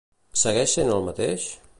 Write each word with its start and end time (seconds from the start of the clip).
Segueix 0.43 0.73
sent 0.77 0.89
el 0.95 1.05
mateix? 1.11 1.47